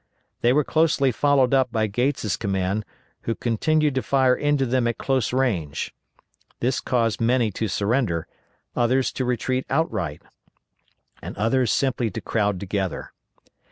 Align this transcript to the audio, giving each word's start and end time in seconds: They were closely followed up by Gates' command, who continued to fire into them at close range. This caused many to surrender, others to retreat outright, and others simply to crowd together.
They 0.41 0.51
were 0.51 0.63
closely 0.63 1.11
followed 1.11 1.53
up 1.53 1.71
by 1.71 1.85
Gates' 1.85 2.35
command, 2.35 2.85
who 3.25 3.35
continued 3.35 3.93
to 3.93 4.01
fire 4.01 4.33
into 4.35 4.65
them 4.65 4.87
at 4.87 4.97
close 4.97 5.31
range. 5.31 5.93
This 6.59 6.79
caused 6.79 7.21
many 7.21 7.51
to 7.51 7.67
surrender, 7.67 8.27
others 8.75 9.11
to 9.11 9.25
retreat 9.25 9.63
outright, 9.69 10.23
and 11.21 11.37
others 11.37 11.71
simply 11.71 12.09
to 12.09 12.19
crowd 12.19 12.59
together. 12.59 13.13